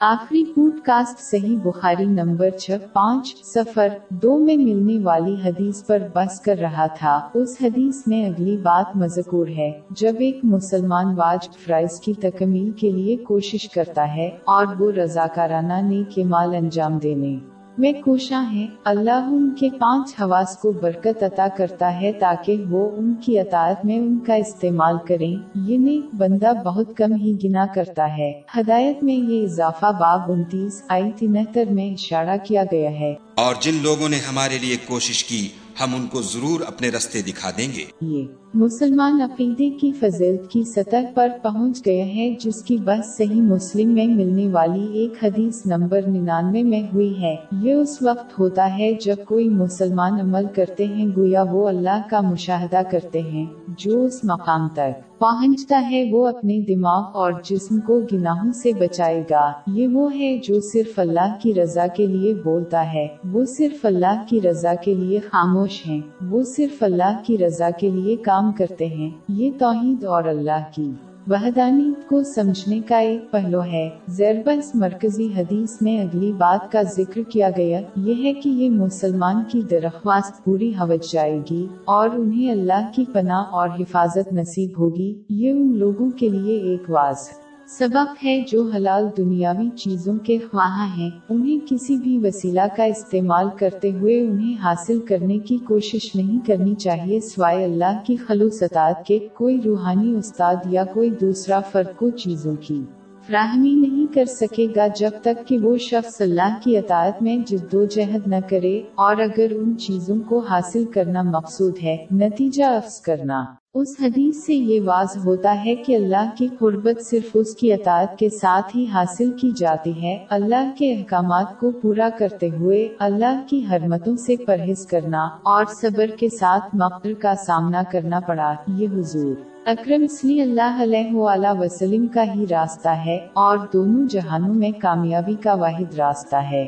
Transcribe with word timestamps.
آخری 0.00 0.44
pod 0.54 0.80
cost 0.84 1.20
صحیح 1.20 1.58
بخاری 1.62 2.04
number 2.04 2.50
چھ، 2.50 2.70
پانچ 2.92 3.34
سفر 3.44 3.88
دو 4.10 4.38
میں 4.38 4.56
ملنے 4.56 5.04
والی 5.04 5.36
حدیث 5.44 5.86
پر 5.86 5.98
بس 6.14 6.40
کر 6.40 6.56
رہا 6.60 6.86
تھا۔ 6.86 7.28
اس 7.34 7.56
حدیث 7.62 8.02
میں 8.06 8.26
اگلی 8.26 8.56
بات 8.56 8.96
مذکور 8.96 9.46
ہے۔ 9.48 9.80
جب 9.90 10.12
ایک 10.18 10.38
مسلمان 10.42 11.14
واجب 11.16 11.66
فرائض 11.66 12.00
کی 12.00 12.12
تکمیل 12.12 12.70
کے 12.70 12.90
لیے 12.90 13.16
کوشش 13.16 13.68
کرتا 13.68 14.16
ہے 14.16 14.30
اور 14.44 14.66
وہ 14.78 14.92
رضاکارانہ 14.92 15.80
نے 15.82 16.02
کے 16.14 16.24
مال 16.24 16.54
انجام 16.54 16.98
دینے۔ 16.98 17.38
میں 17.78 17.92
کوشاں 17.92 18.54
ہے 18.54 18.66
اللہ 18.84 19.28
ان 19.32 19.54
کے 19.58 19.68
پانچ 19.70 20.14
حواس 20.20 20.58
کو 20.58 20.72
برکت 20.72 21.22
عطا 21.22 21.46
کرتا 21.56 22.00
ہے 22.00 22.12
تاکہ 22.12 22.64
وہ 22.70 22.90
ان 22.96 23.14
کی 23.14 23.38
اطاعت 23.38 23.84
میں 23.84 23.98
ان 23.98 24.18
کا 24.18 24.34
استعمال 24.34 24.96
کریں۔ 25.08 25.48
یہ 25.54 25.78
نیک 25.78 26.14
بندہ 26.14 26.52
بہت 26.64 26.96
کم 26.96 27.14
ہی 27.14 27.36
گنا 27.44 27.66
کرتا 27.74 28.16
ہے۔ 28.18 28.40
ہدایت 28.56 29.02
میں 29.02 29.14
یہ 29.14 29.42
اضافہ 29.42 29.92
باب 30.00 30.32
انتیس 30.32 30.82
آئی 30.88 31.10
تینہتر 31.16 31.64
میں 31.70 31.90
اشارہ 31.90 32.36
کیا 32.44 32.64
گیا 32.72 32.90
ہے۔ 32.90 33.14
اور 33.34 33.54
جن 33.60 33.78
لوگوں 33.82 34.08
نے 34.08 34.16
ہمارے 34.16 34.58
لیے 34.58 34.76
کوشش 34.88 35.24
کی 35.24 35.48
ہم 35.80 35.94
ان 35.94 36.06
کو 36.06 36.22
ضرور 36.22 36.60
اپنے 36.60 36.88
رستے 36.88 37.22
دکھا 37.22 37.50
دیں 37.58 37.68
گے۔ 37.76 37.84
یہ 38.00 38.24
مسلمان 38.58 39.20
عقیدے 39.20 39.70
کی 39.70 39.92
فضیلت 39.92 40.50
کی 40.50 40.62
سطح 40.62 40.96
پر 41.14 41.28
پہنچ 41.42 41.86
گئے 41.86 42.02
ہیں، 42.02 42.34
جس 42.40 42.62
کی 42.62 42.76
بحث 42.76 43.16
صحیح 43.16 43.40
مسلم 43.40 43.94
میں 43.94 44.06
ملنے 44.06 44.48
والی 44.48 44.86
ایک 44.92 45.24
حدیث 45.24 45.66
نمبر 45.66 46.00
ننانوے 46.06 46.62
میں 46.62 46.82
ہوئی 46.94 47.22
ہے۔ 47.22 47.36
یہ 47.62 47.72
اس 47.72 48.02
وقت 48.02 48.38
ہوتا 48.38 48.78
ہے 48.78 48.92
جب 49.04 49.16
کوئی 49.24 49.48
مسلمان 49.48 50.20
عمل 50.20 50.46
کرتے 50.54 50.84
ہیں، 50.84 51.06
گویا 51.16 51.42
وہ 51.42 51.68
اللہ 51.68 52.00
کا 52.10 52.20
مشاہدہ 52.20 52.80
کرتے 52.90 53.20
ہیں، 53.20 53.46
جو 53.68 54.04
اس 54.04 54.20
مقام 54.24 54.68
تک 54.68 55.18
پہنچتا 55.18 55.90
ہے، 55.90 56.04
وہ 56.12 56.26
اپنے 56.26 56.60
دماغ 56.60 57.02
اور 57.14 57.32
جسم 57.44 57.80
کو 57.80 58.00
گناہوں 58.12 58.52
سے 58.52 58.70
بچائے 58.78 59.22
گا۔ 59.30 59.52
یہ 59.66 59.88
وہ 59.88 60.14
ہے 60.14 60.38
جو 60.42 60.60
صرف 60.60 60.98
اللہ 60.98 61.34
کی 61.42 61.54
رضا 61.54 61.86
کے 61.86 62.06
لیے 62.06 62.34
بولتا 62.34 62.92
ہے۔ 62.92 63.06
وہ 63.32 63.44
صرف 63.44 63.86
اللہ 63.86 64.22
کی 64.28 64.40
رضا 64.40 64.74
کے 64.74 64.94
لیے 64.94 65.18
خاموش 65.18 65.86
ہیں۔ 65.88 66.00
وہ 66.30 66.42
صرف 66.42 66.82
اللہ 66.82 67.18
کی 67.26 67.38
رضا 67.38 67.70
کے 67.80 67.90
لیے 67.90 68.16
کام 68.16 68.45
کرتے 68.52 68.86
ہیں۔ 68.86 69.10
یہ 69.28 69.50
توحید 69.58 70.04
اور 70.04 70.24
اللہ 70.24 70.64
کی 70.74 70.92
وحدانیت 71.26 72.08
کو 72.08 72.22
سمجھنے 72.22 72.80
کا 72.88 72.98
ایک 72.98 73.30
پہلو 73.30 73.62
ہے۔ 73.62 73.90
زیربس 74.08 74.74
مرکزی 74.74 75.28
حدیث 75.36 75.82
میں 75.82 76.00
اگلی 76.00 76.32
بات 76.32 76.72
کا 76.72 76.82
ذکر 76.82 77.20
کیا 77.28 77.50
گیا۔ 77.56 77.80
یہ 77.96 78.24
ہے 78.24 78.32
کہ 78.32 78.48
یہ 78.48 78.70
مسلمان 78.70 79.42
کی 79.48 79.62
درخواست 79.70 80.44
پوری 80.44 80.70
ہوج 80.70 81.12
جائے 81.12 81.40
گی 81.50 81.66
اور 81.84 82.08
انہیں 82.16 82.50
اللہ 82.50 82.90
کی 82.94 83.04
پناہ 83.12 83.44
اور 83.50 83.68
حفاظت 83.80 84.32
نصیب 84.32 84.70
ہوگی۔ 84.78 85.22
یہ 85.28 85.50
ان 85.50 85.76
لوگوں 85.76 86.10
کے 86.10 86.28
لیے 86.28 86.58
ایک 86.58 86.90
واضح 86.90 87.45
سبب 87.68 88.24
ہے 88.24 88.42
جو 88.48 88.62
حلال 88.74 89.04
دنیاوی 89.16 89.68
چیزوں 89.76 90.16
کے 90.18 90.38
خواہاں 90.38 90.86
ہیں، 90.96 91.10
انہیں 91.28 91.66
کسی 91.68 91.96
بھی 91.96 92.18
وسیلہ 92.18 92.66
کا 92.76 92.84
استعمال 92.84 93.48
کرتے 93.58 93.90
ہوئے 93.90 94.20
انہیں 94.26 94.62
حاصل 94.64 95.00
کرنے 95.00 95.38
کی 95.38 95.56
کوشش 95.58 96.14
نہیں 96.16 96.46
کرنی 96.46 96.74
چاہیے 96.74 97.20
سوائے 97.20 97.64
اللہ 97.64 97.98
کی 98.06 98.16
خلوصطاعت 98.16 99.04
کے، 99.06 99.18
کوئی 99.34 99.60
روحانی 99.64 100.14
استاد 100.14 100.54
یا 100.70 100.84
کوئی 100.84 101.10
دوسرا 101.10 101.60
فرد 101.60 101.96
کو 101.96 102.10
چیزوں 102.10 102.54
کی۔ 102.60 102.82
فراہمی 103.26 103.74
نہیں 103.74 104.14
کر 104.14 104.24
سکے 104.24 104.66
گا 104.76 104.86
جب 104.96 105.10
تک 105.22 105.46
کہ 105.46 105.58
وہ 105.58 105.76
شخص 105.76 106.20
اللہ 106.20 106.58
کی 106.64 106.76
اطاعت 106.76 107.22
میں 107.22 107.36
جد 107.46 107.74
و 107.74 107.84
جہد 107.84 108.26
نہ 108.26 108.40
کرے، 108.50 108.82
اور 108.94 109.16
اگر 109.16 109.52
ان 109.58 109.76
چیزوں 109.78 110.20
کو 110.28 110.38
حاصل 110.38 110.84
کرنا 110.84 111.22
مقصود 111.22 111.78
ہے، 111.82 111.96
نتیجہ 112.12 112.64
افس 112.64 113.00
کرنا۔ 113.00 113.44
اس 113.78 113.96
حدیث 114.00 114.44
سے 114.44 114.54
یہ 114.54 114.80
واضح 114.84 115.18
ہوتا 115.18 115.64
ہے 115.64 115.74
کہ 115.74 115.96
اللہ 115.96 116.30
کی 116.38 116.48
قربت 116.58 117.04
صرف 117.04 117.28
اس 117.34 117.54
کی 117.56 117.72
اطاعت 117.72 118.18
کے 118.18 118.28
ساتھ 118.28 118.76
ہی 118.76 118.86
حاصل 118.92 119.30
کی 119.30 119.50
جاتی 119.56 120.02
ہے۔ 120.02 120.26
اللہ 120.30 120.70
کے 120.78 120.94
احکامات 120.94 121.60
کو 121.60 121.70
پورا 121.70 122.08
کرتے 122.18 122.48
ہوئے 122.50 122.88
اللہ 122.98 123.40
کی 123.46 123.64
حرمتوں 123.70 124.16
سے 124.16 124.36
پرہیز 124.36 124.86
کرنا 124.86 125.28
اور 125.42 125.64
صبر 125.80 126.06
کے 126.18 126.28
ساتھ 126.28 126.76
مقدر 126.76 127.12
کا 127.14 127.34
سامنا 127.34 127.82
کرنا 127.92 128.20
پڑا۔ 128.20 128.54
یہ 128.68 128.88
حضور 128.88 129.34
اکرم 129.66 130.06
صلی 130.06 130.40
اللہ 130.40 130.82
علیہ 130.82 131.14
وآلہ 131.14 131.60
وسلم 131.60 132.06
کا 132.06 132.24
ہی 132.34 132.46
راستہ 132.50 132.88
ہے 132.88 133.18
اور 133.32 133.58
دونوں 133.72 134.06
جہانوں 134.08 134.54
میں 134.54 134.70
کامیابی 134.70 135.34
کا 135.34 135.54
واحد 135.54 135.94
راستہ 135.94 136.36
ہے۔ 136.36 136.66